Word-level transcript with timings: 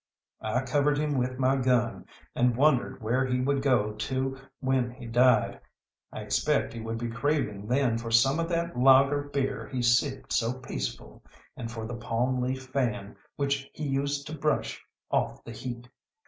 I 0.41 0.61
covered 0.63 0.97
him 0.97 1.15
with 1.15 1.37
my 1.37 1.57
gun, 1.57 2.07
and 2.35 2.55
wondered 2.57 3.03
where 3.03 3.23
he 3.23 3.39
would 3.39 3.61
go 3.61 3.91
to 3.93 4.39
when 4.59 4.89
he 4.89 5.05
died. 5.05 5.61
I 6.11 6.21
expect 6.21 6.73
he 6.73 6.79
would 6.79 6.97
be 6.97 7.07
craving 7.07 7.67
then 7.67 7.99
for 7.99 8.09
some 8.09 8.39
of 8.39 8.49
that 8.49 8.75
lager 8.75 9.21
beer 9.21 9.67
he 9.71 9.83
sipped 9.83 10.33
so 10.33 10.53
peaceful, 10.57 11.21
and 11.55 11.69
for 11.71 11.85
the 11.85 11.93
palm 11.93 12.41
leaf 12.41 12.65
fan 12.65 13.15
which 13.35 13.69
he 13.75 13.83
used 13.85 14.25
to 14.25 14.35
brush 14.35 14.83
off 15.11 15.43
the 15.43 15.51
heat. 15.51 15.87